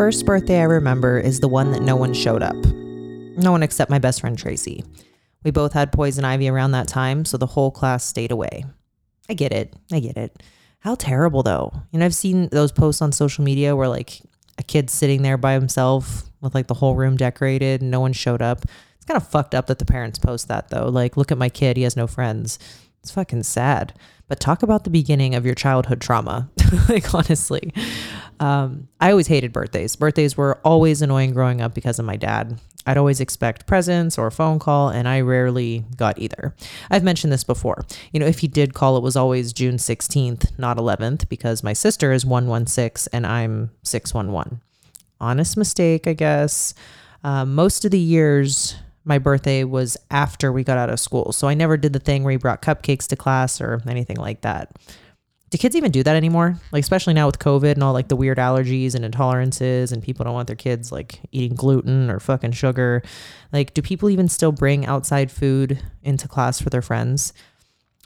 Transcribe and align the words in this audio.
first 0.00 0.24
birthday 0.24 0.60
I 0.60 0.64
remember 0.64 1.18
is 1.18 1.40
the 1.40 1.48
one 1.48 1.72
that 1.72 1.82
no 1.82 1.94
one 1.94 2.14
showed 2.14 2.42
up. 2.42 2.56
No 2.56 3.52
one 3.52 3.62
except 3.62 3.90
my 3.90 3.98
best 3.98 4.22
friend 4.22 4.38
Tracy. 4.38 4.82
We 5.44 5.50
both 5.50 5.74
had 5.74 5.92
poison 5.92 6.24
ivy 6.24 6.48
around 6.48 6.70
that 6.70 6.88
time, 6.88 7.26
so 7.26 7.36
the 7.36 7.44
whole 7.44 7.70
class 7.70 8.02
stayed 8.02 8.30
away. 8.30 8.64
I 9.28 9.34
get 9.34 9.52
it. 9.52 9.76
I 9.92 10.00
get 10.00 10.16
it. 10.16 10.42
How 10.78 10.94
terrible 10.94 11.42
though. 11.42 11.82
You 11.90 11.98
know, 11.98 12.06
I've 12.06 12.14
seen 12.14 12.48
those 12.48 12.72
posts 12.72 13.02
on 13.02 13.12
social 13.12 13.44
media 13.44 13.76
where 13.76 13.88
like 13.88 14.22
a 14.56 14.62
kid's 14.62 14.94
sitting 14.94 15.20
there 15.20 15.36
by 15.36 15.52
himself 15.52 16.22
with 16.40 16.54
like 16.54 16.68
the 16.68 16.72
whole 16.72 16.94
room 16.94 17.18
decorated 17.18 17.82
and 17.82 17.90
no 17.90 18.00
one 18.00 18.14
showed 18.14 18.40
up. 18.40 18.64
It's 18.96 19.04
kind 19.04 19.20
of 19.20 19.28
fucked 19.28 19.54
up 19.54 19.66
that 19.66 19.80
the 19.80 19.84
parents 19.84 20.18
post 20.18 20.48
that 20.48 20.70
though. 20.70 20.88
Like, 20.88 21.18
look 21.18 21.30
at 21.30 21.36
my 21.36 21.50
kid, 21.50 21.76
he 21.76 21.82
has 21.82 21.94
no 21.94 22.06
friends. 22.06 22.58
It's 23.02 23.10
fucking 23.10 23.42
sad. 23.42 23.92
But 24.30 24.38
talk 24.38 24.62
about 24.62 24.84
the 24.84 24.90
beginning 24.90 25.34
of 25.34 25.44
your 25.44 25.56
childhood 25.56 26.00
trauma. 26.00 26.48
like, 26.88 27.12
honestly. 27.12 27.74
Um, 28.38 28.86
I 29.00 29.10
always 29.10 29.26
hated 29.26 29.52
birthdays. 29.52 29.96
Birthdays 29.96 30.36
were 30.36 30.60
always 30.64 31.02
annoying 31.02 31.34
growing 31.34 31.60
up 31.60 31.74
because 31.74 31.98
of 31.98 32.04
my 32.04 32.14
dad. 32.14 32.60
I'd 32.86 32.96
always 32.96 33.20
expect 33.20 33.66
presents 33.66 34.16
or 34.16 34.28
a 34.28 34.32
phone 34.32 34.60
call, 34.60 34.88
and 34.88 35.08
I 35.08 35.20
rarely 35.20 35.84
got 35.96 36.20
either. 36.20 36.54
I've 36.92 37.02
mentioned 37.02 37.32
this 37.32 37.42
before. 37.42 37.84
You 38.12 38.20
know, 38.20 38.26
if 38.26 38.38
he 38.38 38.46
did 38.46 38.72
call, 38.72 38.96
it 38.96 39.02
was 39.02 39.16
always 39.16 39.52
June 39.52 39.78
16th, 39.78 40.56
not 40.56 40.76
11th, 40.76 41.28
because 41.28 41.64
my 41.64 41.72
sister 41.72 42.12
is 42.12 42.24
116 42.24 43.10
and 43.12 43.26
I'm 43.26 43.72
611. 43.82 44.60
Honest 45.20 45.56
mistake, 45.56 46.06
I 46.06 46.12
guess. 46.12 46.72
Uh, 47.24 47.44
most 47.44 47.84
of 47.84 47.90
the 47.90 47.98
years, 47.98 48.76
my 49.04 49.18
birthday 49.18 49.64
was 49.64 49.96
after 50.10 50.52
we 50.52 50.64
got 50.64 50.78
out 50.78 50.90
of 50.90 51.00
school. 51.00 51.32
So 51.32 51.48
I 51.48 51.54
never 51.54 51.76
did 51.76 51.92
the 51.92 51.98
thing 51.98 52.22
where 52.22 52.32
he 52.32 52.36
brought 52.36 52.62
cupcakes 52.62 53.06
to 53.08 53.16
class 53.16 53.60
or 53.60 53.82
anything 53.86 54.16
like 54.16 54.42
that 54.42 54.70
do 55.50 55.58
kids 55.58 55.74
even 55.74 55.90
do 55.90 56.02
that 56.04 56.14
anymore? 56.14 56.56
Like 56.70 56.82
especially 56.82 57.12
now 57.12 57.26
with 57.26 57.40
COVID 57.40 57.72
and 57.72 57.82
all 57.82 57.92
like 57.92 58.08
the 58.08 58.16
weird 58.16 58.38
allergies 58.38 58.94
and 58.94 59.04
intolerances 59.04 59.92
and 59.92 60.02
people 60.02 60.24
don't 60.24 60.34
want 60.34 60.46
their 60.46 60.56
kids 60.56 60.92
like 60.92 61.20
eating 61.32 61.56
gluten 61.56 62.08
or 62.08 62.20
fucking 62.20 62.52
sugar. 62.52 63.02
Like 63.52 63.74
do 63.74 63.82
people 63.82 64.08
even 64.10 64.28
still 64.28 64.52
bring 64.52 64.86
outside 64.86 65.30
food 65.30 65.82
into 66.02 66.28
class 66.28 66.60
for 66.60 66.70
their 66.70 66.82
friends? 66.82 67.32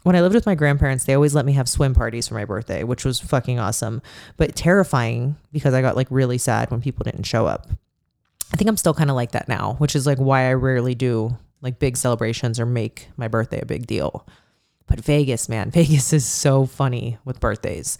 When 0.01 0.15
I 0.15 0.21
lived 0.21 0.35
with 0.35 0.45
my 0.45 0.55
grandparents, 0.55 1.05
they 1.05 1.15
always 1.15 1.33
let 1.33 1.45
me 1.45 1.53
have 1.53 1.69
swim 1.69 1.95
parties 1.95 2.27
for 2.27 2.35
my 2.35 2.45
birthday, 2.45 2.83
which 2.83 3.05
was 3.05 3.19
fucking 3.19 3.59
awesome, 3.59 4.01
but 4.37 4.55
terrifying 4.55 5.35
because 5.51 5.73
I 5.73 5.81
got 5.81 5.95
like 5.95 6.07
really 6.09 6.37
sad 6.37 6.69
when 6.69 6.81
people 6.81 7.03
didn't 7.03 7.23
show 7.23 7.47
up. 7.47 7.67
I 8.53 8.57
think 8.57 8.69
I'm 8.69 8.77
still 8.77 8.93
kind 8.93 9.09
of 9.09 9.15
like 9.15 9.31
that 9.31 9.47
now, 9.47 9.75
which 9.79 9.95
is 9.95 10.05
like 10.05 10.17
why 10.17 10.49
I 10.49 10.53
rarely 10.53 10.95
do 10.95 11.37
like 11.61 11.79
big 11.79 11.97
celebrations 11.97 12.59
or 12.59 12.65
make 12.65 13.09
my 13.17 13.27
birthday 13.27 13.59
a 13.61 13.65
big 13.65 13.87
deal. 13.87 14.27
But 14.87 14.99
Vegas, 14.99 15.49
man, 15.49 15.71
Vegas 15.71 16.13
is 16.13 16.25
so 16.25 16.65
funny 16.65 17.17
with 17.25 17.39
birthdays. 17.39 17.97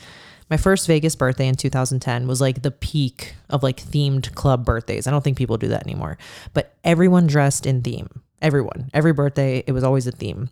My 0.50 0.58
first 0.58 0.86
Vegas 0.86 1.16
birthday 1.16 1.48
in 1.48 1.56
2010 1.56 2.28
was 2.28 2.40
like 2.40 2.62
the 2.62 2.70
peak 2.70 3.34
of 3.50 3.64
like 3.64 3.78
themed 3.78 4.36
club 4.36 4.64
birthdays. 4.64 5.08
I 5.08 5.12
don't 5.12 5.24
think 5.24 5.38
people 5.38 5.58
do 5.58 5.70
that 5.70 5.84
anymore, 5.84 6.20
but 6.54 6.76
everyone 6.84 7.26
dressed 7.26 7.66
in 7.66 7.82
theme. 7.82 8.22
Everyone, 8.42 8.92
every 8.94 9.14
birthday, 9.14 9.64
it 9.66 9.72
was 9.72 9.84
always 9.84 10.06
a 10.06 10.12
theme. 10.12 10.50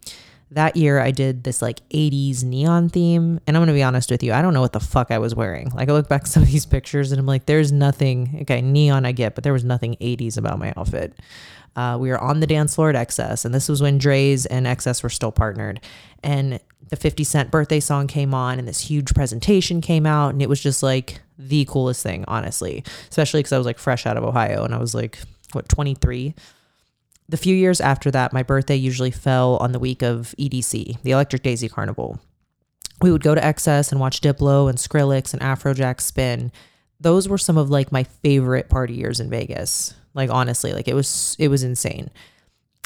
That 0.53 0.75
year, 0.75 0.99
I 0.99 1.11
did 1.11 1.43
this 1.43 1.61
like 1.61 1.87
80s 1.89 2.43
neon 2.43 2.89
theme. 2.89 3.39
And 3.47 3.55
I'm 3.55 3.61
going 3.61 3.67
to 3.67 3.73
be 3.73 3.83
honest 3.83 4.11
with 4.11 4.23
you, 4.23 4.33
I 4.33 4.41
don't 4.41 4.53
know 4.53 4.61
what 4.61 4.73
the 4.73 4.79
fuck 4.79 5.11
I 5.11 5.17
was 5.17 5.35
wearing. 5.35 5.69
Like, 5.71 5.89
I 5.89 5.93
look 5.93 6.07
back 6.07 6.21
at 6.21 6.27
some 6.27 6.43
of 6.43 6.51
these 6.51 6.65
pictures 6.65 7.11
and 7.11 7.19
I'm 7.19 7.25
like, 7.25 7.45
there's 7.45 7.71
nothing, 7.71 8.39
okay, 8.41 8.61
neon 8.61 9.05
I 9.05 9.11
get, 9.11 9.35
but 9.35 9.43
there 9.43 9.53
was 9.53 9.63
nothing 9.63 9.95
80s 9.99 10.37
about 10.37 10.59
my 10.59 10.73
outfit. 10.77 11.13
Uh, 11.75 11.97
we 11.99 12.09
were 12.09 12.19
on 12.19 12.39
the 12.39 12.45
dance 12.45 12.75
floor 12.75 12.91
at 12.91 13.07
XS, 13.07 13.45
and 13.45 13.55
this 13.55 13.67
was 13.67 13.81
when 13.81 14.00
Drai's 14.00 14.45
and 14.45 14.67
XS 14.67 15.01
were 15.01 15.09
still 15.09 15.31
partnered. 15.31 15.81
And 16.22 16.59
the 16.89 16.95
50 16.95 17.23
Cent 17.23 17.49
birthday 17.49 17.79
song 17.79 18.05
came 18.05 18.35
on, 18.35 18.59
and 18.59 18.67
this 18.67 18.81
huge 18.81 19.16
presentation 19.16 19.81
came 19.81 20.05
out, 20.05 20.33
and 20.33 20.41
it 20.44 20.49
was 20.49 20.61
just 20.61 20.83
like 20.83 21.22
the 21.38 21.66
coolest 21.66 22.03
thing, 22.03 22.25
honestly, 22.28 22.83
especially 23.09 23.39
because 23.39 23.53
I 23.53 23.57
was 23.57 23.66
like 23.66 23.79
fresh 23.79 24.05
out 24.05 24.17
of 24.17 24.23
Ohio 24.23 24.63
and 24.63 24.73
I 24.73 24.78
was 24.78 24.94
like, 24.94 25.17
what, 25.53 25.67
23? 25.69 26.35
The 27.29 27.38
few 27.38 27.56
years 27.56 27.79
after 27.79 28.11
that, 28.11 28.34
my 28.34 28.44
birthday 28.44 28.75
usually 28.75 29.11
fell 29.11 29.57
on 29.57 29.72
the 29.72 29.79
week 29.79 30.01
of 30.01 30.35
EDC, 30.38 31.01
the 31.03 31.11
Electric 31.11 31.44
Daisy 31.44 31.69
Carnival. 31.69 32.19
We 33.01 33.11
would 33.11 33.23
go 33.23 33.35
to 33.35 33.41
XS 33.41 33.91
and 33.91 34.00
watch 34.00 34.22
Diplo 34.22 34.69
and 34.69 34.78
Skrillex 34.78 35.34
and 35.34 35.41
Afrojack 35.41 36.00
spin. 36.01 36.51
Those 37.00 37.28
were 37.28 37.38
some 37.38 37.57
of 37.57 37.69
like 37.69 37.91
my 37.91 38.03
favorite 38.03 38.69
party 38.69 38.94
years 38.94 39.19
in 39.19 39.29
Vegas. 39.29 39.94
Like 40.13 40.29
honestly, 40.29 40.73
like 40.73 40.88
it 40.88 40.94
was 40.94 41.35
it 41.39 41.47
was 41.47 41.63
insane. 41.63 42.09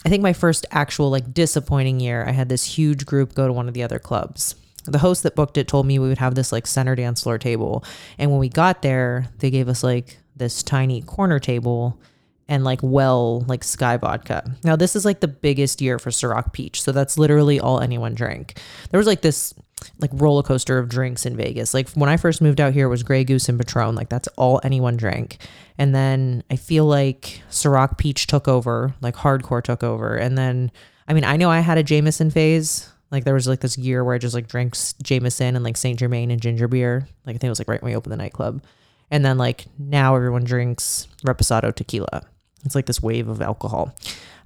I 0.05 0.09
think 0.09 0.23
my 0.23 0.33
first 0.33 0.65
actual 0.71 1.09
like 1.09 1.33
disappointing 1.33 1.99
year, 1.99 2.25
I 2.25 2.31
had 2.31 2.49
this 2.49 2.63
huge 2.63 3.05
group 3.05 3.33
go 3.33 3.47
to 3.47 3.53
one 3.53 3.67
of 3.67 3.73
the 3.73 3.83
other 3.83 3.99
clubs. 3.99 4.55
The 4.85 4.99
host 4.99 5.23
that 5.23 5.35
booked 5.35 5.57
it 5.57 5.67
told 5.67 5.85
me 5.85 5.99
we 5.99 6.07
would 6.07 6.19
have 6.19 6.35
this 6.35 6.51
like 6.51 6.65
center 6.65 6.95
dance 6.95 7.23
floor 7.23 7.37
table. 7.37 7.83
And 8.17 8.31
when 8.31 8.39
we 8.39 8.47
got 8.49 8.81
there, 8.81 9.27
they 9.39 9.49
gave 9.49 9.67
us 9.67 9.83
like 9.83 10.19
this 10.35 10.63
tiny 10.63 11.01
corner 11.01 11.39
table 11.39 11.99
and 12.47 12.63
like 12.63 12.79
well 12.81 13.41
like 13.47 13.61
Skyy 13.61 13.99
vodka. 13.99 14.55
Now 14.63 14.75
this 14.75 14.95
is 14.95 15.05
like 15.05 15.19
the 15.19 15.27
biggest 15.27 15.81
year 15.81 15.99
for 15.99 16.09
Ciroc 16.09 16.53
Peach. 16.53 16.81
So 16.81 16.91
that's 16.91 17.17
literally 17.17 17.59
all 17.59 17.79
anyone 17.79 18.15
drank. 18.15 18.59
There 18.91 18.97
was 18.97 19.07
like 19.07 19.21
this 19.21 19.53
like 19.99 20.09
roller 20.13 20.43
coaster 20.43 20.77
of 20.77 20.89
drinks 20.89 21.25
in 21.25 21.35
Vegas. 21.35 21.73
Like 21.73 21.89
when 21.91 22.09
I 22.09 22.17
first 22.17 22.41
moved 22.41 22.59
out 22.59 22.73
here, 22.73 22.85
it 22.85 22.89
was 22.89 23.03
Grey 23.03 23.23
Goose 23.23 23.49
and 23.49 23.59
Patron. 23.59 23.95
Like 23.95 24.09
that's 24.09 24.27
all 24.29 24.59
anyone 24.63 24.97
drank. 24.97 25.37
And 25.77 25.93
then 25.93 26.43
I 26.49 26.55
feel 26.55 26.85
like 26.85 27.41
Ciroc 27.49 27.97
Peach 27.97 28.27
took 28.27 28.47
over, 28.47 28.93
like 29.01 29.15
hardcore 29.15 29.63
took 29.63 29.83
over. 29.83 30.15
And 30.15 30.37
then, 30.37 30.71
I 31.07 31.13
mean, 31.13 31.23
I 31.23 31.37
know 31.37 31.49
I 31.49 31.59
had 31.59 31.77
a 31.77 31.83
Jameson 31.83 32.31
phase. 32.31 32.91
Like 33.11 33.23
there 33.23 33.33
was 33.33 33.47
like 33.47 33.61
this 33.61 33.77
year 33.77 34.03
where 34.03 34.15
I 34.15 34.17
just 34.17 34.35
like 34.35 34.47
drank 34.47 34.75
Jameson 35.01 35.55
and 35.55 35.63
like 35.63 35.77
Saint 35.77 35.99
Germain 35.99 36.31
and 36.31 36.41
ginger 36.41 36.67
beer. 36.67 37.07
Like 37.25 37.35
I 37.35 37.37
think 37.37 37.45
it 37.45 37.49
was 37.49 37.59
like 37.59 37.69
right 37.69 37.81
when 37.81 37.91
we 37.91 37.95
opened 37.95 38.13
the 38.13 38.17
nightclub. 38.17 38.63
And 39.09 39.23
then 39.23 39.37
like 39.37 39.65
now 39.77 40.15
everyone 40.15 40.43
drinks 40.43 41.07
Reposado 41.25 41.73
tequila. 41.73 42.23
It's 42.65 42.75
like 42.75 42.85
this 42.85 43.01
wave 43.01 43.27
of 43.27 43.41
alcohol. 43.41 43.93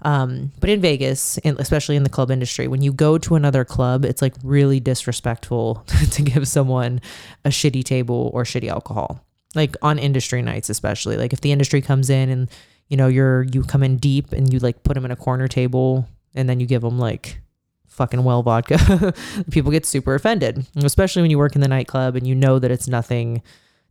Um, 0.03 0.51
but 0.59 0.69
in 0.69 0.81
Vegas, 0.81 1.37
especially 1.43 1.95
in 1.95 2.03
the 2.03 2.09
club 2.09 2.31
industry, 2.31 2.67
when 2.67 2.81
you 2.81 2.91
go 2.91 3.17
to 3.19 3.35
another 3.35 3.63
club, 3.63 4.03
it's 4.03 4.21
like 4.21 4.33
really 4.43 4.79
disrespectful 4.79 5.85
to 6.11 6.21
give 6.21 6.47
someone 6.47 7.01
a 7.45 7.49
shitty 7.49 7.83
table 7.83 8.31
or 8.33 8.43
shitty 8.43 8.69
alcohol. 8.69 9.23
Like 9.53 9.75
on 9.81 9.99
industry 9.99 10.41
nights, 10.41 10.69
especially. 10.69 11.17
Like 11.17 11.33
if 11.33 11.41
the 11.41 11.51
industry 11.51 11.81
comes 11.81 12.09
in 12.09 12.29
and 12.29 12.49
you 12.87 12.97
know 12.97 13.07
you're 13.07 13.43
you 13.43 13.63
come 13.63 13.83
in 13.83 13.97
deep 13.97 14.31
and 14.31 14.51
you 14.51 14.59
like 14.59 14.83
put 14.83 14.93
them 14.95 15.05
in 15.05 15.11
a 15.11 15.15
corner 15.15 15.47
table 15.47 16.07
and 16.35 16.49
then 16.49 16.59
you 16.59 16.65
give 16.65 16.81
them 16.81 16.97
like 16.97 17.41
fucking 17.87 18.23
well 18.23 18.41
vodka, 18.41 19.13
people 19.51 19.71
get 19.71 19.85
super 19.85 20.15
offended. 20.15 20.65
Especially 20.77 21.21
when 21.21 21.31
you 21.31 21.37
work 21.37 21.55
in 21.55 21.61
the 21.61 21.67
nightclub 21.67 22.15
and 22.15 22.25
you 22.25 22.33
know 22.33 22.59
that 22.59 22.71
it's 22.71 22.87
nothing 22.87 23.41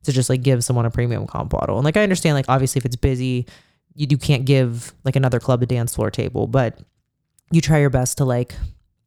to 0.03 0.13
just 0.13 0.31
like 0.31 0.43
give 0.43 0.65
someone 0.65 0.87
a 0.87 0.91
premium 0.91 1.27
comp 1.27 1.51
bottle. 1.51 1.77
And 1.77 1.85
like 1.85 1.99
I 1.99 2.03
understand, 2.03 2.35
like 2.35 2.49
obviously 2.49 2.79
if 2.79 2.87
it's 2.87 2.97
busy 2.97 3.47
you, 3.95 4.07
you 4.11 4.19
can't 4.19 4.45
give 4.45 4.93
like 5.05 5.17
another 5.17 5.41
club 5.41 5.63
a 5.63 5.67
dance 5.67 5.95
floor 5.95 6.11
table, 6.11 6.47
but 6.47 6.79
you 7.51 7.61
try 7.61 7.79
your 7.79 7.91
best 7.91 8.19
to 8.19 8.25
like, 8.25 8.55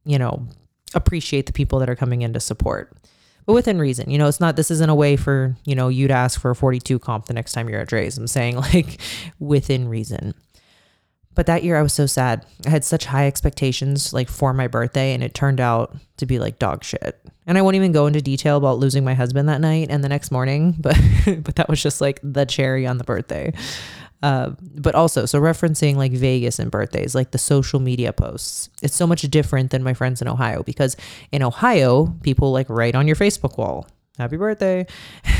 you 0.06 0.20
know, 0.20 0.48
appreciate 0.94 1.46
the 1.46 1.54
people 1.54 1.80
that 1.80 1.90
are 1.90 1.96
coming 1.96 2.22
in 2.22 2.34
to 2.34 2.40
support. 2.40 2.98
But 3.46 3.54
within 3.54 3.80
reason, 3.80 4.10
you 4.10 4.18
know, 4.18 4.28
it's 4.28 4.40
not, 4.40 4.56
this 4.56 4.72
isn't 4.72 4.90
a 4.90 4.96
way 4.96 5.18
for, 5.18 5.58
you 5.66 5.76
know, 5.76 5.90
you 5.90 6.08
to 6.08 6.14
ask 6.14 6.40
for 6.40 6.52
a 6.52 6.56
42 6.56 7.00
comp 7.00 7.26
the 7.26 7.34
next 7.34 7.52
time 7.54 7.68
you're 7.68 7.80
at 7.80 7.90
Drai's. 7.90 8.18
I'm 8.18 8.28
saying 8.28 8.56
like 8.74 9.00
within 9.40 9.88
reason. 9.88 10.34
But 11.36 11.48
that 11.48 11.64
year 11.64 11.78
I 11.78 11.82
was 11.82 11.94
so 11.94 12.06
sad. 12.06 12.46
I 12.66 12.70
had 12.70 12.86
such 12.86 13.06
high 13.06 13.28
expectations 13.28 14.14
like 14.14 14.30
for 14.30 14.54
my 14.54 14.68
birthday 14.68 15.14
and 15.14 15.24
it 15.24 15.34
turned 15.34 15.60
out 15.60 15.96
to 16.18 16.26
be 16.26 16.40
like 16.40 16.60
dog 16.60 16.84
shit. 16.84 17.20
And 17.46 17.58
I 17.58 17.62
won't 17.62 17.76
even 17.76 17.92
go 17.92 18.08
into 18.08 18.22
detail 18.22 18.56
about 18.58 18.78
losing 18.78 19.04
my 19.04 19.16
husband 19.16 19.50
that 19.50 19.60
night 19.60 19.88
and 19.90 20.04
the 20.04 20.10
next 20.10 20.32
morning, 20.32 20.76
but 20.80 20.98
but 21.26 21.56
that 21.56 21.70
was 21.70 21.82
just 21.82 22.02
like 22.02 22.20
the 22.24 22.46
cherry 22.46 22.86
on 22.86 22.98
the 22.98 23.04
birthday. 23.04 23.52
Uh, 24.24 24.56
but 24.76 24.96
also, 24.96 25.26
so 25.26 25.38
referencing 25.38 25.98
like 25.98 26.14
Vegas 26.14 26.58
and 26.58 26.72
birthdays, 26.72 27.14
like 27.14 27.32
the 27.32 27.38
social 27.38 27.82
media 27.82 28.14
posts, 28.14 28.70
it's 28.82 28.96
so 28.96 29.06
much 29.06 29.22
different 29.24 29.72
than 29.72 29.84
my 29.84 29.94
friends 29.94 30.22
in 30.22 30.30
Ohio 30.30 30.64
because 30.64 30.96
in 31.34 31.44
Ohio, 31.44 32.08
people 32.24 32.54
like 32.54 32.70
write 32.70 32.96
on 32.96 33.06
your 33.06 33.18
Facebook 33.18 33.58
wall, 33.58 33.86
happy 34.18 34.38
birthday. 34.38 34.88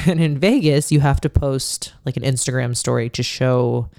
And 0.06 0.20
in 0.20 0.38
Vegas, 0.38 0.92
you 0.92 1.00
have 1.00 1.22
to 1.22 1.30
post 1.30 1.94
like 2.06 2.18
an 2.18 2.24
Instagram 2.24 2.76
story 2.76 3.10
to 3.12 3.24
show 3.24 3.90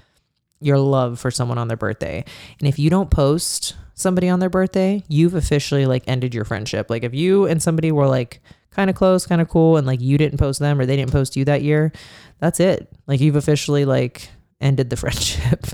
your 0.61 0.77
love 0.77 1.19
for 1.19 1.31
someone 1.31 1.57
on 1.57 1.67
their 1.67 1.77
birthday. 1.77 2.23
And 2.59 2.67
if 2.69 2.77
you 2.77 2.91
don't 2.91 3.09
post 3.09 3.75
somebody 3.95 4.29
on 4.29 4.39
their 4.39 4.51
birthday, 4.51 5.03
you've 5.07 5.33
officially 5.33 5.87
like 5.87 6.03
ended 6.05 6.35
your 6.35 6.45
friendship. 6.45 6.91
Like 6.91 7.03
if 7.03 7.15
you 7.15 7.47
and 7.47 7.59
somebody 7.59 7.91
were 7.91 8.05
like 8.05 8.39
kind 8.69 8.91
of 8.91 8.95
close, 8.95 9.25
kind 9.25 9.41
of 9.41 9.49
cool, 9.49 9.77
and 9.77 9.87
like 9.87 9.99
you 9.99 10.19
didn't 10.19 10.37
post 10.37 10.59
them 10.59 10.79
or 10.79 10.85
they 10.85 10.95
didn't 10.95 11.11
post 11.11 11.35
you 11.35 11.43
that 11.45 11.63
year, 11.63 11.91
that's 12.37 12.59
it. 12.59 12.87
Like 13.07 13.19
you've 13.19 13.35
officially 13.35 13.85
like 13.85 14.29
ended 14.61 14.89
the 14.89 14.97
friendship. 14.97 15.65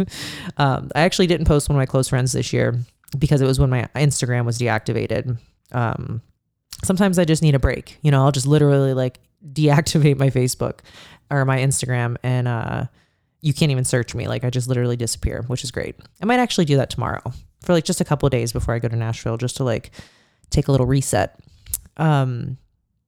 um, 0.57 0.89
I 0.95 1.01
actually 1.01 1.27
didn't 1.27 1.45
post 1.47 1.69
one 1.69 1.75
of 1.75 1.79
my 1.79 1.85
close 1.85 2.09
friends 2.09 2.31
this 2.31 2.53
year 2.53 2.79
because 3.17 3.41
it 3.41 3.45
was 3.45 3.59
when 3.59 3.69
my 3.69 3.87
Instagram 3.95 4.45
was 4.45 4.57
deactivated. 4.57 5.37
Um, 5.71 6.21
sometimes 6.83 7.19
I 7.19 7.25
just 7.25 7.41
need 7.41 7.55
a 7.55 7.59
break. 7.59 7.97
You 8.01 8.11
know, 8.11 8.23
I'll 8.23 8.31
just 8.31 8.47
literally 8.47 8.93
like 8.93 9.19
deactivate 9.53 10.17
my 10.17 10.29
Facebook 10.29 10.79
or 11.29 11.45
my 11.45 11.59
Instagram 11.59 12.17
and 12.23 12.47
uh, 12.47 12.85
you 13.41 13.53
can't 13.53 13.71
even 13.71 13.85
search 13.85 14.13
me. 14.15 14.27
Like 14.27 14.43
I 14.43 14.49
just 14.49 14.67
literally 14.67 14.97
disappear, 14.97 15.43
which 15.47 15.63
is 15.63 15.71
great. 15.71 15.95
I 16.21 16.25
might 16.25 16.39
actually 16.39 16.65
do 16.65 16.77
that 16.77 16.89
tomorrow 16.89 17.21
for 17.61 17.73
like 17.73 17.85
just 17.85 18.01
a 18.01 18.05
couple 18.05 18.29
days 18.29 18.51
before 18.53 18.73
I 18.73 18.79
go 18.79 18.87
to 18.87 18.95
Nashville 18.95 19.37
just 19.37 19.57
to 19.57 19.63
like 19.63 19.91
take 20.49 20.67
a 20.67 20.71
little 20.71 20.87
reset. 20.87 21.39
Um, 21.97 22.57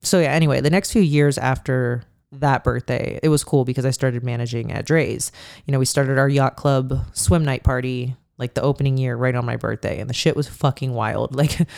so 0.02 0.20
yeah, 0.20 0.32
anyway, 0.32 0.60
the 0.60 0.70
next 0.70 0.92
few 0.92 1.02
years 1.02 1.38
after 1.38 2.04
that 2.40 2.64
birthday, 2.64 3.18
it 3.22 3.28
was 3.28 3.44
cool 3.44 3.64
because 3.64 3.84
I 3.84 3.90
started 3.90 4.24
managing 4.24 4.72
at 4.72 4.86
Drai's. 4.86 5.32
You 5.66 5.72
know, 5.72 5.78
we 5.78 5.84
started 5.84 6.18
our 6.18 6.28
yacht 6.28 6.56
club 6.56 7.04
swim 7.12 7.44
night 7.44 7.62
party 7.64 8.16
like 8.38 8.54
the 8.54 8.62
opening 8.62 8.98
year 8.98 9.16
right 9.16 9.34
on 9.34 9.44
my 9.46 9.56
birthday, 9.56 10.00
and 10.00 10.10
the 10.10 10.14
shit 10.14 10.36
was 10.36 10.48
fucking 10.48 10.92
wild. 10.92 11.34
Like, 11.44 11.68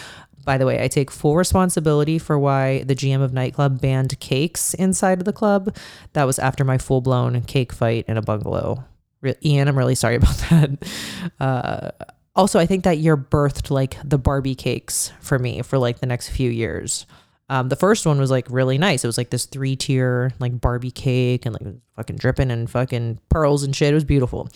by 0.44 0.58
the 0.58 0.66
way, 0.66 0.82
I 0.82 0.86
take 0.86 1.10
full 1.10 1.34
responsibility 1.34 2.20
for 2.20 2.38
why 2.38 2.84
the 2.84 2.94
GM 2.94 3.20
of 3.20 3.32
nightclub 3.32 3.80
banned 3.80 4.18
cakes 4.20 4.74
inside 4.74 5.18
of 5.18 5.24
the 5.24 5.32
club. 5.32 5.76
That 6.12 6.22
was 6.22 6.38
after 6.38 6.64
my 6.64 6.78
full 6.78 7.00
blown 7.00 7.42
cake 7.42 7.72
fight 7.72 8.04
in 8.06 8.16
a 8.16 8.22
bungalow. 8.22 8.84
Re- 9.22 9.34
Ian, 9.44 9.66
I'm 9.66 9.76
really 9.76 9.96
sorry 9.96 10.14
about 10.22 10.36
that. 10.36 10.70
Uh, 11.40 11.90
also, 12.36 12.60
I 12.60 12.66
think 12.66 12.84
that 12.84 12.98
year 12.98 13.16
birthed 13.16 13.70
like 13.70 13.96
the 14.04 14.18
Barbie 14.18 14.54
cakes 14.54 15.12
for 15.20 15.36
me 15.38 15.62
for 15.62 15.78
like 15.78 15.98
the 15.98 16.06
next 16.06 16.28
few 16.28 16.50
years. 16.50 17.06
Um, 17.48 17.68
the 17.68 17.76
first 17.76 18.06
one 18.06 18.18
was 18.18 18.30
like 18.30 18.46
really 18.50 18.76
nice. 18.76 19.04
It 19.04 19.06
was 19.06 19.18
like 19.18 19.30
this 19.30 19.46
three 19.46 19.76
tier 19.76 20.32
like 20.40 20.60
Barbie 20.60 20.90
cake 20.90 21.46
and 21.46 21.54
like 21.54 21.74
fucking 21.94 22.16
dripping 22.16 22.50
and 22.50 22.68
fucking 22.68 23.20
pearls 23.28 23.62
and 23.62 23.74
shit. 23.74 23.92
It 23.92 23.94
was 23.94 24.04
beautiful. 24.04 24.48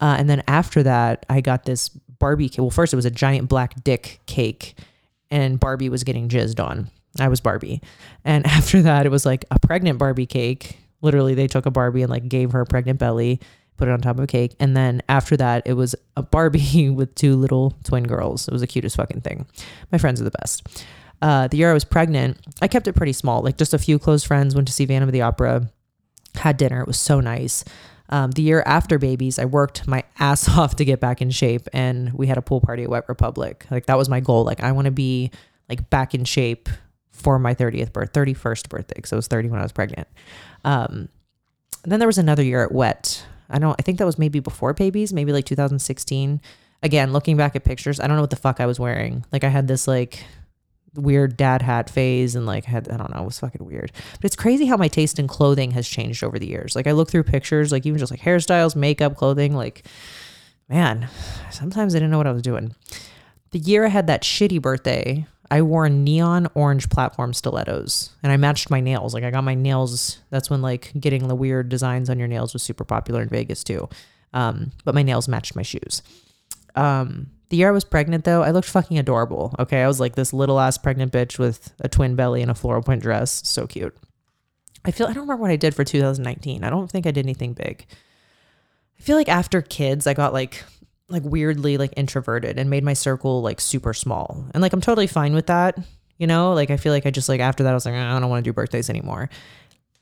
Uh, 0.00 0.16
and 0.18 0.28
then 0.28 0.42
after 0.46 0.82
that, 0.82 1.24
I 1.28 1.40
got 1.40 1.64
this 1.64 1.88
Barbie 1.88 2.48
cake. 2.48 2.58
Well, 2.58 2.70
first 2.70 2.92
it 2.92 2.96
was 2.96 3.06
a 3.06 3.10
giant 3.10 3.48
black 3.48 3.82
dick 3.82 4.20
cake, 4.26 4.76
and 5.30 5.58
Barbie 5.58 5.88
was 5.88 6.04
getting 6.04 6.28
jizzed 6.28 6.62
on. 6.62 6.90
I 7.18 7.28
was 7.28 7.40
Barbie. 7.40 7.80
And 8.24 8.46
after 8.58 8.82
that, 8.82 9.06
it 9.06 9.10
was 9.10 9.24
like 9.24 9.44
a 9.50 9.58
pregnant 9.58 9.98
Barbie 9.98 10.26
cake. 10.26 10.78
Literally, 11.00 11.34
they 11.34 11.46
took 11.46 11.66
a 11.66 11.70
Barbie 11.70 12.02
and 12.02 12.10
like 12.10 12.28
gave 12.28 12.52
her 12.52 12.60
a 12.60 12.66
pregnant 12.66 12.98
belly, 12.98 13.40
put 13.76 13.88
it 13.88 13.90
on 13.90 14.00
top 14.00 14.18
of 14.18 14.24
a 14.24 14.26
cake. 14.26 14.54
And 14.58 14.76
then 14.76 15.02
after 15.08 15.36
that, 15.36 15.62
it 15.66 15.74
was 15.74 15.94
a 16.16 16.22
Barbie 16.22 16.90
with 16.94 17.14
two 17.14 17.36
little 17.36 17.74
twin 17.84 18.04
girls. 18.04 18.48
It 18.48 18.52
was 18.52 18.60
the 18.60 18.66
cutest 18.66 18.96
fucking 18.96 19.22
thing. 19.22 19.46
My 19.92 19.98
friends 19.98 20.20
are 20.20 20.24
the 20.24 20.30
best. 20.30 20.66
Uh, 21.22 21.48
the 21.48 21.56
year 21.56 21.70
I 21.70 21.74
was 21.74 21.84
pregnant, 21.84 22.38
I 22.60 22.68
kept 22.68 22.86
it 22.86 22.94
pretty 22.94 23.12
small, 23.12 23.42
like 23.42 23.56
just 23.56 23.74
a 23.74 23.78
few 23.78 23.98
close 23.98 24.24
friends 24.24 24.54
went 24.54 24.68
to 24.68 24.74
see 24.74 24.86
Phantom 24.86 25.08
of 25.08 25.12
the 25.12 25.22
Opera, 25.22 25.70
had 26.34 26.56
dinner. 26.56 26.80
It 26.80 26.86
was 26.86 26.98
so 26.98 27.20
nice. 27.20 27.64
Um, 28.10 28.32
the 28.32 28.42
year 28.42 28.62
after 28.66 28.98
babies, 28.98 29.38
I 29.38 29.46
worked 29.46 29.86
my 29.86 30.04
ass 30.18 30.48
off 30.48 30.76
to 30.76 30.84
get 30.84 31.00
back 31.00 31.22
in 31.22 31.30
shape, 31.30 31.68
and 31.72 32.12
we 32.12 32.26
had 32.26 32.38
a 32.38 32.42
pool 32.42 32.60
party 32.60 32.84
at 32.84 32.90
Wet 32.90 33.04
Republic. 33.08 33.66
Like 33.70 33.86
that 33.86 33.98
was 33.98 34.08
my 34.08 34.20
goal. 34.20 34.44
Like 34.44 34.62
I 34.62 34.72
want 34.72 34.86
to 34.86 34.90
be 34.90 35.30
like 35.68 35.88
back 35.90 36.14
in 36.14 36.24
shape 36.24 36.68
for 37.10 37.38
my 37.38 37.54
30th 37.54 37.92
birth, 37.92 38.12
31st 38.12 38.68
birthday, 38.68 38.94
because 38.96 39.12
I 39.12 39.16
was 39.16 39.28
30 39.28 39.48
when 39.48 39.60
I 39.60 39.62
was 39.62 39.72
pregnant. 39.72 40.08
Um, 40.64 41.08
then 41.84 41.98
there 41.98 42.08
was 42.08 42.18
another 42.18 42.42
year 42.42 42.62
at 42.64 42.72
Wet. 42.72 43.24
I 43.48 43.58
don't. 43.58 43.76
I 43.78 43.82
think 43.82 43.98
that 43.98 44.06
was 44.06 44.18
maybe 44.18 44.40
before 44.40 44.72
babies, 44.74 45.12
maybe 45.12 45.32
like 45.32 45.44
2016. 45.44 46.40
Again, 46.82 47.12
looking 47.12 47.36
back 47.36 47.56
at 47.56 47.64
pictures, 47.64 47.98
I 47.98 48.06
don't 48.06 48.16
know 48.16 48.22
what 48.22 48.30
the 48.30 48.36
fuck 48.36 48.60
I 48.60 48.66
was 48.66 48.78
wearing. 48.78 49.24
Like 49.32 49.44
I 49.44 49.48
had 49.48 49.68
this 49.68 49.88
like 49.88 50.24
weird 50.94 51.36
dad 51.36 51.62
hat 51.62 51.90
phase 51.90 52.34
and 52.34 52.46
like 52.46 52.64
had 52.64 52.88
I 52.90 52.96
don't 52.96 53.14
know, 53.14 53.22
it 53.22 53.26
was 53.26 53.38
fucking 53.38 53.64
weird. 53.64 53.92
But 54.16 54.24
it's 54.24 54.36
crazy 54.36 54.66
how 54.66 54.76
my 54.76 54.88
taste 54.88 55.18
in 55.18 55.26
clothing 55.26 55.72
has 55.72 55.88
changed 55.88 56.22
over 56.22 56.38
the 56.38 56.46
years. 56.46 56.76
Like 56.76 56.86
I 56.86 56.92
look 56.92 57.10
through 57.10 57.24
pictures, 57.24 57.72
like 57.72 57.86
even 57.86 57.98
just 57.98 58.10
like 58.10 58.20
hairstyles, 58.20 58.76
makeup, 58.76 59.16
clothing, 59.16 59.54
like 59.54 59.86
man, 60.68 61.08
sometimes 61.50 61.94
I 61.94 61.98
didn't 61.98 62.10
know 62.10 62.18
what 62.18 62.26
I 62.26 62.32
was 62.32 62.42
doing. 62.42 62.74
The 63.50 63.58
year 63.58 63.84
I 63.84 63.88
had 63.88 64.06
that 64.08 64.22
shitty 64.22 64.60
birthday, 64.60 65.26
I 65.50 65.62
wore 65.62 65.88
neon 65.88 66.48
orange 66.54 66.88
platform 66.88 67.32
stilettos 67.32 68.10
and 68.22 68.32
I 68.32 68.36
matched 68.36 68.70
my 68.70 68.80
nails. 68.80 69.14
Like 69.14 69.24
I 69.24 69.30
got 69.30 69.44
my 69.44 69.54
nails. 69.54 70.18
That's 70.30 70.50
when 70.50 70.62
like 70.62 70.92
getting 70.98 71.28
the 71.28 71.34
weird 71.34 71.68
designs 71.68 72.10
on 72.10 72.18
your 72.18 72.28
nails 72.28 72.52
was 72.52 72.62
super 72.62 72.84
popular 72.84 73.22
in 73.22 73.28
Vegas 73.28 73.62
too. 73.62 73.88
Um, 74.32 74.72
but 74.84 74.94
my 74.94 75.02
nails 75.02 75.28
matched 75.28 75.54
my 75.54 75.62
shoes. 75.62 76.02
Um, 76.74 77.30
the 77.54 77.58
year 77.58 77.68
I 77.68 77.72
was 77.72 77.84
pregnant, 77.84 78.24
though, 78.24 78.42
I 78.42 78.50
looked 78.50 78.66
fucking 78.66 78.98
adorable. 78.98 79.54
Okay, 79.60 79.80
I 79.80 79.86
was 79.86 80.00
like 80.00 80.16
this 80.16 80.32
little 80.32 80.58
ass 80.58 80.76
pregnant 80.76 81.12
bitch 81.12 81.38
with 81.38 81.72
a 81.78 81.88
twin 81.88 82.16
belly 82.16 82.42
and 82.42 82.50
a 82.50 82.54
floral 82.54 82.82
print 82.82 83.00
dress. 83.00 83.42
So 83.46 83.68
cute. 83.68 83.96
I 84.84 84.90
feel 84.90 85.06
I 85.06 85.12
don't 85.12 85.22
remember 85.22 85.42
what 85.42 85.52
I 85.52 85.56
did 85.56 85.72
for 85.72 85.84
2019. 85.84 86.64
I 86.64 86.68
don't 86.68 86.90
think 86.90 87.06
I 87.06 87.12
did 87.12 87.24
anything 87.24 87.52
big. 87.52 87.86
I 88.98 89.02
feel 89.02 89.14
like 89.14 89.28
after 89.28 89.62
kids, 89.62 90.08
I 90.08 90.14
got 90.14 90.32
like 90.32 90.64
like 91.08 91.22
weirdly 91.24 91.78
like 91.78 91.92
introverted 91.96 92.58
and 92.58 92.68
made 92.70 92.82
my 92.82 92.92
circle 92.92 93.40
like 93.40 93.60
super 93.60 93.94
small. 93.94 94.44
And 94.52 94.60
like 94.60 94.72
I'm 94.72 94.80
totally 94.80 95.06
fine 95.06 95.32
with 95.32 95.46
that. 95.46 95.78
You 96.18 96.26
know, 96.26 96.54
like 96.54 96.72
I 96.72 96.76
feel 96.76 96.92
like 96.92 97.06
I 97.06 97.12
just 97.12 97.28
like 97.28 97.40
after 97.40 97.62
that 97.62 97.70
I 97.70 97.74
was 97.74 97.86
like 97.86 97.94
ah, 97.94 98.16
I 98.16 98.18
don't 98.18 98.30
want 98.30 98.44
to 98.44 98.48
do 98.48 98.52
birthdays 98.52 98.90
anymore. 98.90 99.30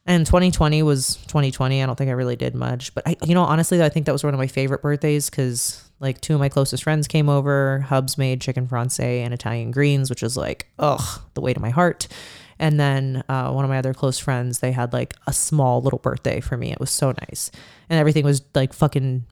And 0.04 0.26
2020 0.26 0.82
was 0.82 1.16
2020. 1.28 1.82
I 1.82 1.86
don't 1.86 1.96
think 1.96 2.08
I 2.08 2.14
really 2.14 2.34
did 2.34 2.54
much, 2.54 2.92
but 2.94 3.06
I, 3.06 3.16
you 3.24 3.34
know, 3.34 3.44
honestly, 3.44 3.82
I 3.82 3.88
think 3.88 4.06
that 4.06 4.12
was 4.12 4.24
one 4.24 4.34
of 4.34 4.38
my 4.38 4.48
favorite 4.48 4.82
birthdays 4.82 5.30
because 5.30 5.88
like 6.00 6.20
two 6.20 6.34
of 6.34 6.40
my 6.40 6.48
closest 6.48 6.82
friends 6.82 7.06
came 7.06 7.28
over. 7.28 7.80
Hubs 7.80 8.18
made 8.18 8.40
chicken 8.40 8.66
francais 8.66 9.22
and 9.22 9.32
Italian 9.32 9.70
greens, 9.70 10.10
which 10.10 10.24
is 10.24 10.36
like, 10.36 10.66
ugh, 10.78 11.20
the 11.34 11.40
way 11.40 11.54
to 11.54 11.60
my 11.60 11.70
heart. 11.70 12.08
And 12.58 12.78
then 12.78 13.22
uh, 13.28 13.52
one 13.52 13.64
of 13.64 13.70
my 13.70 13.78
other 13.78 13.94
close 13.94 14.18
friends, 14.18 14.58
they 14.58 14.72
had 14.72 14.92
like 14.92 15.14
a 15.26 15.32
small 15.32 15.80
little 15.80 15.98
birthday 16.00 16.40
for 16.40 16.56
me. 16.56 16.72
It 16.72 16.80
was 16.80 16.90
so 16.90 17.12
nice, 17.28 17.50
and 17.88 17.98
everything 17.98 18.24
was 18.24 18.42
like 18.54 18.72
fucking 18.72 19.24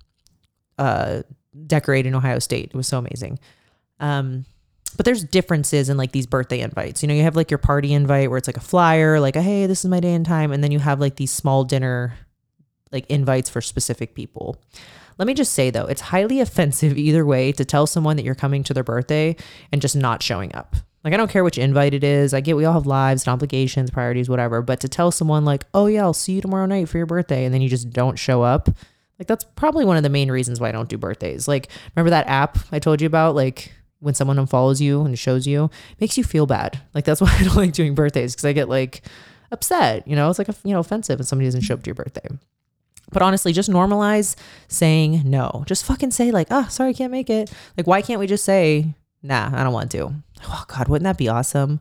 uh, 0.79 1.23
decorated 1.67 2.09
in 2.09 2.15
Ohio 2.15 2.39
State. 2.39 2.71
It 2.73 2.77
was 2.77 2.89
so 2.89 2.99
amazing. 2.99 3.39
Um, 3.99 4.47
but 4.97 5.05
there's 5.05 5.25
differences 5.25 5.89
in 5.89 5.97
like 5.97 6.13
these 6.13 6.27
birthday 6.27 6.61
invites. 6.61 7.03
You 7.03 7.09
know, 7.09 7.15
you 7.15 7.23
have 7.23 7.37
like 7.37 7.51
your 7.51 7.59
party 7.59 7.93
invite 7.93 8.31
where 8.31 8.39
it's 8.39 8.49
like 8.49 8.57
a 8.57 8.61
flyer, 8.61 9.21
like 9.21 9.37
hey, 9.37 9.67
this 9.67 9.85
is 9.85 9.91
my 9.91 10.01
day 10.01 10.15
and 10.15 10.27
time, 10.27 10.53
and 10.53 10.63
then 10.63 10.73
you 10.73 10.79
have 10.79 11.01
like 11.01 11.17
these 11.17 11.33
small 11.33 11.65
dinner 11.65 12.15
like 12.93 13.07
invites 13.09 13.49
for 13.49 13.61
specific 13.61 14.15
people. 14.15 14.57
Let 15.19 15.27
me 15.27 15.35
just 15.35 15.53
say 15.53 15.71
though, 15.71 15.87
it's 15.87 16.01
highly 16.01 16.41
offensive 16.41 16.97
either 16.97 17.25
way 17.25 17.53
to 17.53 17.65
tell 17.65 17.87
someone 17.87 18.17
that 18.17 18.25
you're 18.25 18.35
coming 18.35 18.65
to 18.65 18.75
their 18.75 18.85
birthday 18.85 19.37
and 19.73 19.83
just 19.83 19.97
not 19.97 20.23
showing 20.23 20.55
up. 20.55 20.77
Like, 21.05 21.15
I 21.15 21.17
don't 21.17 21.31
care 21.31 21.45
which 21.45 21.57
invite 21.57 21.95
it 21.95 22.05
is. 22.05 22.35
I 22.35 22.41
get 22.41 22.57
we 22.57 22.67
all 22.67 22.75
have 22.75 22.87
lives 22.87 23.27
and 23.27 23.33
obligations, 23.33 23.91
priorities, 23.91 24.29
whatever. 24.29 24.61
But 24.61 24.81
to 24.81 24.89
tell 24.89 25.11
someone, 25.11 25.47
like, 25.47 25.65
oh, 25.73 25.87
yeah, 25.87 26.03
I'll 26.03 26.13
see 26.13 26.35
you 26.35 26.41
tomorrow 26.43 26.67
night 26.67 26.91
for 26.91 26.99
your 26.99 27.07
birthday, 27.07 27.45
and 27.47 27.55
then 27.55 27.63
you 27.63 27.71
just 27.71 27.91
don't 27.91 28.19
show 28.19 28.43
up, 28.43 28.69
like, 29.19 29.27
that's 29.27 29.45
probably 29.45 29.85
one 29.85 29.97
of 29.97 30.03
the 30.03 30.09
main 30.09 30.31
reasons 30.31 30.61
why 30.61 30.69
I 30.69 30.73
don't 30.73 30.89
do 30.89 30.99
birthdays. 30.99 31.47
Like, 31.47 31.69
remember 31.95 32.11
that 32.11 32.27
app 32.27 32.59
I 32.73 32.79
told 32.79 33.01
you 33.01 33.07
about? 33.07 33.35
Like, 33.35 33.73
when 34.01 34.15
someone 34.15 34.37
unfollows 34.37 34.81
you 34.81 35.03
and 35.03 35.19
shows 35.19 35.47
you, 35.47 35.71
makes 36.01 36.19
you 36.19 36.25
feel 36.25 36.47
bad. 36.47 36.81
Like, 36.95 37.05
that's 37.05 37.21
why 37.23 37.35
I 37.39 37.45
don't 37.45 37.57
like 37.57 37.73
doing 37.73 37.95
birthdays 37.95 38.35
because 38.35 38.45
I 38.45 38.53
get 38.53 38.69
like 38.69 39.03
upset. 39.53 40.07
You 40.07 40.17
know, 40.17 40.29
it's 40.29 40.39
like, 40.39 40.49
you 40.65 40.73
know, 40.73 40.81
offensive 40.81 41.21
if 41.21 41.27
somebody 41.27 41.47
doesn't 41.47 41.63
show 41.63 41.75
up 41.75 41.83
to 41.83 41.89
your 41.89 41.95
birthday. 41.95 42.29
But 43.13 43.23
honestly, 43.23 43.53
just 43.53 43.71
normalize 43.71 44.37
saying 44.69 45.23
no. 45.25 45.65
Just 45.67 45.85
fucking 45.85 46.13
say, 46.13 46.31
like, 46.31 46.49
oh, 46.51 46.67
sorry, 46.69 46.91
I 46.91 46.95
can't 46.95 47.13
make 47.13 47.29
it. 47.29 47.53
Like, 47.77 47.87
why 47.87 48.03
can't 48.03 48.21
we 48.21 48.27
just 48.27 48.45
say, 48.45 48.95
nah, 49.23 49.51
I 49.53 49.65
don't 49.65 49.73
want 49.73 49.91
to? 49.93 50.15
Oh, 50.47 50.65
God, 50.69 50.89
wouldn't 50.89 51.05
that 51.05 51.19
be 51.19 51.29
awesome? 51.29 51.81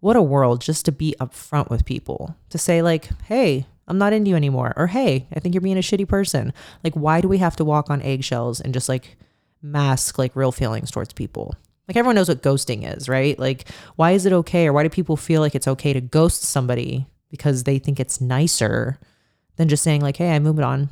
What 0.00 0.16
a 0.16 0.22
world 0.22 0.60
just 0.60 0.84
to 0.84 0.92
be 0.92 1.14
upfront 1.20 1.70
with 1.70 1.84
people. 1.84 2.36
To 2.50 2.58
say, 2.58 2.82
like, 2.82 3.08
hey, 3.24 3.66
I'm 3.86 3.98
not 3.98 4.12
into 4.12 4.30
you 4.30 4.36
anymore. 4.36 4.74
Or, 4.76 4.88
hey, 4.88 5.26
I 5.34 5.40
think 5.40 5.54
you're 5.54 5.62
being 5.62 5.78
a 5.78 5.82
shitty 5.82 6.06
person. 6.06 6.52
Like, 6.84 6.94
why 6.94 7.20
do 7.20 7.28
we 7.28 7.38
have 7.38 7.56
to 7.56 7.64
walk 7.64 7.88
on 7.88 8.02
eggshells 8.02 8.60
and 8.60 8.74
just 8.74 8.88
like 8.88 9.16
mask 9.62 10.18
like 10.18 10.36
real 10.36 10.52
feelings 10.52 10.90
towards 10.90 11.12
people? 11.12 11.54
Like, 11.86 11.96
everyone 11.96 12.16
knows 12.16 12.28
what 12.28 12.42
ghosting 12.42 12.96
is, 12.96 13.08
right? 13.08 13.38
Like, 13.38 13.66
why 13.96 14.10
is 14.10 14.26
it 14.26 14.32
okay? 14.32 14.66
Or 14.66 14.74
why 14.74 14.82
do 14.82 14.90
people 14.90 15.16
feel 15.16 15.40
like 15.40 15.54
it's 15.54 15.68
okay 15.68 15.94
to 15.94 16.00
ghost 16.02 16.42
somebody 16.42 17.06
because 17.30 17.64
they 17.64 17.78
think 17.78 17.98
it's 17.98 18.20
nicer? 18.20 18.98
than 19.58 19.68
just 19.68 19.82
saying 19.82 20.00
like, 20.00 20.16
hey, 20.16 20.34
I'm 20.34 20.42
moving 20.42 20.64
on. 20.64 20.88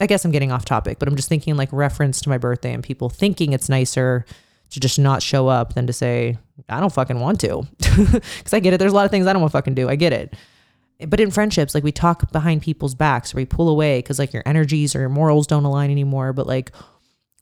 I 0.00 0.06
guess 0.06 0.24
I'm 0.24 0.30
getting 0.30 0.50
off 0.50 0.64
topic, 0.64 0.98
but 0.98 1.08
I'm 1.08 1.16
just 1.16 1.28
thinking 1.28 1.56
like 1.56 1.68
reference 1.72 2.22
to 2.22 2.30
my 2.30 2.38
birthday 2.38 2.72
and 2.72 2.82
people 2.82 3.10
thinking 3.10 3.52
it's 3.52 3.68
nicer 3.68 4.24
to 4.70 4.80
just 4.80 4.98
not 4.98 5.22
show 5.22 5.48
up 5.48 5.74
than 5.74 5.86
to 5.86 5.92
say, 5.92 6.38
I 6.70 6.80
don't 6.80 6.92
fucking 6.92 7.20
want 7.20 7.40
to. 7.40 7.66
Cause 7.82 8.54
I 8.54 8.60
get 8.60 8.72
it. 8.72 8.78
There's 8.78 8.92
a 8.92 8.94
lot 8.94 9.04
of 9.04 9.10
things 9.10 9.26
I 9.26 9.34
don't 9.34 9.42
want 9.42 9.52
to 9.52 9.58
fucking 9.58 9.74
do. 9.74 9.90
I 9.90 9.96
get 9.96 10.14
it. 10.14 10.34
But 11.06 11.20
in 11.20 11.30
friendships, 11.30 11.74
like 11.74 11.84
we 11.84 11.92
talk 11.92 12.30
behind 12.32 12.62
people's 12.62 12.94
backs 12.94 13.34
or 13.34 13.38
we 13.38 13.44
pull 13.44 13.68
away 13.68 13.98
because 13.98 14.18
like 14.18 14.32
your 14.32 14.44
energies 14.46 14.94
or 14.94 15.00
your 15.00 15.08
morals 15.08 15.46
don't 15.46 15.64
align 15.64 15.90
anymore. 15.90 16.32
But 16.32 16.46
like, 16.46 16.72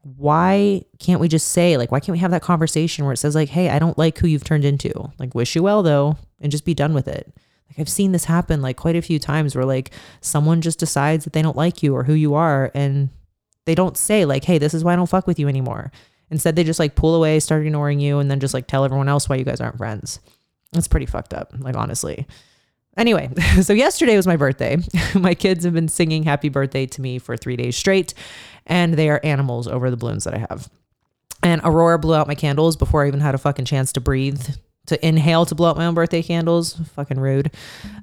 why 0.02 0.82
can't 0.98 1.20
we 1.20 1.28
just 1.28 1.48
say, 1.48 1.76
like, 1.76 1.90
why 1.90 2.00
can't 2.00 2.14
we 2.14 2.20
have 2.20 2.30
that 2.30 2.42
conversation 2.42 3.04
where 3.04 3.12
it 3.12 3.18
says, 3.18 3.34
like, 3.34 3.48
hey, 3.48 3.68
I 3.68 3.78
don't 3.78 3.98
like 3.98 4.18
who 4.18 4.28
you've 4.28 4.44
turned 4.44 4.64
into? 4.64 5.12
Like, 5.18 5.34
wish 5.34 5.54
you 5.54 5.62
well 5.62 5.82
though, 5.82 6.16
and 6.40 6.52
just 6.52 6.64
be 6.64 6.74
done 6.74 6.94
with 6.94 7.08
it. 7.08 7.32
Like 7.68 7.78
I've 7.78 7.88
seen 7.88 8.12
this 8.12 8.24
happen 8.24 8.62
like 8.62 8.76
quite 8.76 8.96
a 8.96 9.02
few 9.02 9.18
times 9.18 9.54
where 9.54 9.64
like 9.64 9.90
someone 10.20 10.60
just 10.60 10.78
decides 10.78 11.24
that 11.24 11.32
they 11.32 11.42
don't 11.42 11.56
like 11.56 11.82
you 11.82 11.94
or 11.94 12.04
who 12.04 12.14
you 12.14 12.34
are 12.34 12.70
and 12.74 13.10
they 13.66 13.74
don't 13.74 13.96
say 13.96 14.24
like, 14.24 14.44
"Hey, 14.44 14.56
this 14.58 14.72
is 14.72 14.82
why 14.82 14.94
I 14.94 14.96
don't 14.96 15.08
fuck 15.08 15.26
with 15.26 15.38
you 15.38 15.48
anymore." 15.48 15.92
Instead, 16.30 16.56
they 16.56 16.64
just 16.64 16.78
like 16.78 16.94
pull 16.94 17.14
away, 17.14 17.40
start 17.40 17.64
ignoring 17.64 18.00
you 18.00 18.18
and 18.18 18.30
then 18.30 18.40
just 18.40 18.54
like 18.54 18.66
tell 18.66 18.84
everyone 18.84 19.08
else 19.08 19.28
why 19.28 19.36
you 19.36 19.44
guys 19.44 19.60
aren't 19.60 19.78
friends. 19.78 20.20
It's 20.74 20.88
pretty 20.88 21.06
fucked 21.06 21.34
up, 21.34 21.52
like 21.58 21.76
honestly. 21.76 22.26
Anyway, 22.98 23.30
so 23.62 23.72
yesterday 23.72 24.16
was 24.16 24.26
my 24.26 24.36
birthday. 24.36 24.76
my 25.14 25.34
kids 25.34 25.64
have 25.64 25.72
been 25.72 25.88
singing 25.88 26.24
happy 26.24 26.50
birthday 26.50 26.84
to 26.84 27.00
me 27.00 27.18
for 27.18 27.36
3 27.36 27.56
days 27.56 27.76
straight 27.76 28.12
and 28.66 28.94
they 28.94 29.08
are 29.08 29.20
animals 29.24 29.66
over 29.66 29.90
the 29.90 29.96
balloons 29.96 30.24
that 30.24 30.34
I 30.34 30.38
have. 30.38 30.68
And 31.42 31.62
Aurora 31.64 31.98
blew 31.98 32.14
out 32.14 32.26
my 32.26 32.34
candles 32.34 32.76
before 32.76 33.04
I 33.04 33.08
even 33.08 33.20
had 33.20 33.34
a 33.34 33.38
fucking 33.38 33.64
chance 33.64 33.92
to 33.92 34.00
breathe 34.00 34.42
to 34.86 35.06
inhale 35.06 35.46
to 35.46 35.54
blow 35.54 35.70
out 35.70 35.76
my 35.76 35.86
own 35.86 35.94
birthday 35.94 36.22
candles. 36.22 36.74
Fucking 36.94 37.20
rude. 37.20 37.54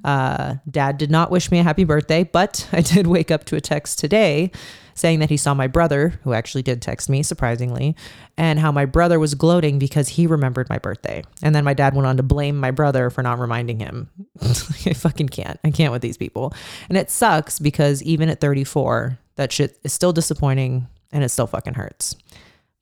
Uh, 0.04 0.56
Dad 0.70 0.98
did 0.98 1.12
not 1.12 1.32
wish 1.32 1.52
me 1.52 1.60
a 1.60 1.64
happy 1.64 1.84
birthday, 1.84 2.24
but 2.24 2.68
I 2.72 2.82
did 2.82 3.08
wake 3.08 3.32
up 3.32 3.44
to 3.46 3.56
a 3.56 3.62
text 3.62 4.00
today 4.00 4.52
saying 4.96 5.20
that 5.20 5.30
he 5.30 5.38
saw 5.38 5.54
my 5.54 5.68
brother, 5.68 6.20
who 6.24 6.34
actually 6.34 6.64
did 6.64 6.82
text 6.82 7.10
me, 7.10 7.22
surprisingly, 7.22 7.96
and 8.38 8.60
how 8.60 8.72
my 8.72 8.86
brother 8.86 9.20
was 9.20 9.36
gloating 9.36 9.78
because 9.78 10.08
he 10.10 10.26
remembered 10.26 10.70
my 10.70 10.80
birthday. 10.80 11.22
And 11.44 11.54
then 11.54 11.66
my 11.66 11.74
dad 11.74 11.94
went 11.94 12.08
on 12.08 12.18
to 12.18 12.24
blame 12.24 12.58
my 12.58 12.72
brother 12.72 13.10
for 13.10 13.22
not 13.22 13.40
reminding 13.40 13.80
him. 13.80 14.10
I 14.42 14.94
fucking 14.94 15.30
can't. 15.30 15.60
I 15.64 15.72
can't 15.72 15.92
with 15.92 16.02
these 16.02 16.18
people. 16.18 16.54
And 16.90 16.98
it 16.98 17.12
sucks 17.12 17.60
because 17.60 18.02
even 18.04 18.30
at 18.30 18.40
34, 18.40 19.20
that 19.36 19.52
shit 19.52 19.78
is 19.84 19.94
still 19.94 20.14
disappointing 20.14 20.88
and 21.12 21.24
it 21.24 21.30
still 21.30 21.48
fucking 21.48 21.76
hurts. 21.76 22.16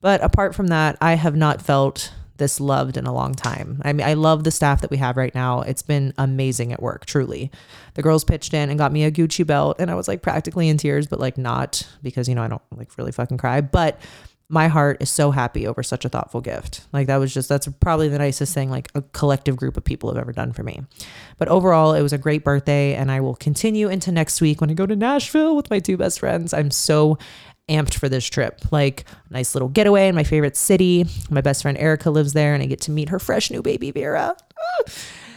But 0.00 0.22
apart 0.22 0.54
from 0.54 0.68
that, 0.68 0.96
I 1.00 1.14
have 1.14 1.34
not 1.34 1.62
felt 1.62 2.12
this 2.36 2.60
loved 2.60 2.96
in 2.96 3.06
a 3.06 3.12
long 3.12 3.34
time. 3.34 3.80
I 3.84 3.92
mean, 3.92 4.06
I 4.06 4.14
love 4.14 4.44
the 4.44 4.50
staff 4.50 4.80
that 4.80 4.90
we 4.90 4.96
have 4.96 5.16
right 5.16 5.34
now. 5.34 5.62
It's 5.62 5.82
been 5.82 6.12
amazing 6.18 6.72
at 6.72 6.82
work, 6.82 7.06
truly. 7.06 7.50
The 7.94 8.02
girls 8.02 8.24
pitched 8.24 8.54
in 8.54 8.70
and 8.70 8.78
got 8.78 8.92
me 8.92 9.04
a 9.04 9.10
Gucci 9.10 9.46
belt, 9.46 9.76
and 9.78 9.90
I 9.90 9.94
was 9.94 10.08
like 10.08 10.22
practically 10.22 10.68
in 10.68 10.76
tears, 10.76 11.06
but 11.06 11.20
like 11.20 11.38
not 11.38 11.86
because, 12.02 12.28
you 12.28 12.34
know, 12.34 12.42
I 12.42 12.48
don't 12.48 12.62
like 12.76 12.96
really 12.98 13.12
fucking 13.12 13.38
cry. 13.38 13.60
But 13.60 14.00
my 14.48 14.68
heart 14.68 14.98
is 15.00 15.10
so 15.10 15.30
happy 15.30 15.66
over 15.66 15.82
such 15.82 16.04
a 16.04 16.08
thoughtful 16.08 16.40
gift. 16.40 16.86
Like 16.92 17.06
that 17.06 17.16
was 17.16 17.32
just 17.32 17.48
that's 17.48 17.66
probably 17.80 18.08
the 18.08 18.18
nicest 18.18 18.52
thing 18.52 18.70
like 18.70 18.90
a 18.94 19.02
collective 19.02 19.56
group 19.56 19.76
of 19.76 19.84
people 19.84 20.10
have 20.10 20.20
ever 20.20 20.32
done 20.32 20.52
for 20.52 20.62
me. 20.62 20.82
But 21.38 21.48
overall, 21.48 21.94
it 21.94 22.02
was 22.02 22.12
a 22.12 22.18
great 22.18 22.44
birthday 22.44 22.94
and 22.94 23.10
I 23.10 23.20
will 23.20 23.36
continue 23.36 23.88
into 23.88 24.12
next 24.12 24.40
week 24.40 24.60
when 24.60 24.70
I 24.70 24.74
go 24.74 24.86
to 24.86 24.96
Nashville 24.96 25.56
with 25.56 25.70
my 25.70 25.78
two 25.78 25.96
best 25.96 26.20
friends. 26.20 26.52
I'm 26.52 26.70
so 26.70 27.18
amped 27.68 27.94
for 27.94 28.08
this 28.08 28.26
trip. 28.26 28.60
Like 28.70 29.04
nice 29.30 29.54
little 29.54 29.68
getaway 29.68 30.08
in 30.08 30.14
my 30.14 30.24
favorite 30.24 30.56
city. 30.56 31.06
My 31.30 31.40
best 31.40 31.62
friend 31.62 31.78
Erica 31.78 32.10
lives 32.10 32.32
there 32.32 32.54
and 32.54 32.62
I 32.62 32.66
get 32.66 32.80
to 32.82 32.90
meet 32.90 33.08
her 33.08 33.18
fresh 33.18 33.50
new 33.50 33.62
baby 33.62 33.90
Vera. 33.90 34.36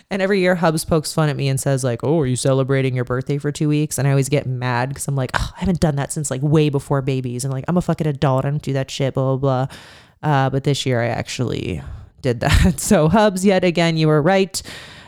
And 0.10 0.22
every 0.22 0.40
year 0.40 0.56
Hubs 0.56 0.86
pokes 0.86 1.14
fun 1.14 1.28
at 1.28 1.36
me 1.36 1.50
and 1.50 1.60
says 1.60 1.84
like, 1.84 2.02
"Oh, 2.04 2.20
are 2.20 2.26
you 2.26 2.38
celebrating 2.38 2.96
your 2.96 3.04
birthday 3.04 3.38
for 3.38 3.52
2 3.52 3.68
weeks?" 3.68 3.98
And 3.98 4.08
I 4.08 4.12
always 4.12 4.30
get 4.30 4.46
mad 4.48 4.96
cuz 4.96 5.08
I'm 5.08 5.16
like, 5.18 5.32
oh, 5.34 5.52
"I 5.56 5.60
haven't 5.60 5.82
done 5.82 5.98
that 5.98 6.14
since 6.14 6.32
like 6.32 6.42
way 6.42 6.70
before 6.70 7.02
babies." 7.02 7.44
And 7.44 7.54
like, 7.54 7.66
"I'm 7.68 7.78
a 7.78 7.82
fucking 7.82 8.08
adult. 8.08 8.46
I 8.46 8.50
don't 8.50 8.62
do 8.62 8.74
that 8.74 8.90
shit, 8.90 9.16
blah 9.16 9.36
blah 9.36 9.68
blah." 9.68 9.78
Uh, 10.24 10.50
but 10.50 10.64
this 10.64 10.86
year 10.86 11.02
I 11.02 11.08
actually 11.08 11.82
did 12.22 12.40
that. 12.40 12.80
So 12.80 13.10
Hubs, 13.10 13.44
yet 13.46 13.64
again, 13.64 13.98
you 13.98 14.08
were 14.08 14.22
right. 14.22 14.62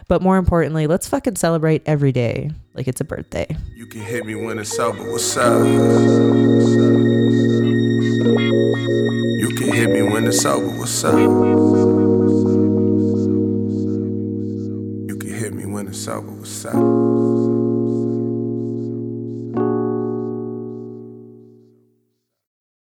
But 0.10 0.22
more 0.24 0.38
importantly, 0.38 0.88
let's 0.88 1.08
fucking 1.08 1.36
celebrate 1.36 1.84
every 1.86 2.12
day 2.12 2.50
like 2.74 2.88
it's 2.88 3.00
a 3.00 3.04
birthday. 3.04 3.46
You 3.76 3.86
can 3.86 4.02
hit 4.02 4.26
me 4.26 4.34
when 4.34 4.58
it's 4.58 4.78
over. 4.80 5.12
What's 5.12 5.38
up? 5.38 5.64
You 5.64 5.78
can 9.56 9.72
hit 9.72 9.92
me 9.92 10.02
when 10.02 10.26
it's 10.26 10.44
over. 10.46 10.66
What's 10.80 11.04
up? 11.04 11.14
You 11.14 11.28
can 15.20 15.32
hit 15.32 15.54
me 15.54 15.68
when 15.68 15.88
it's 15.88 16.08
over. 16.08 16.32
What's 16.32 16.66
up? 16.66 17.39